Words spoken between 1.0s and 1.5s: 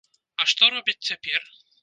цяпер?